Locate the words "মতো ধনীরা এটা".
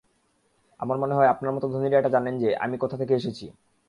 1.53-2.09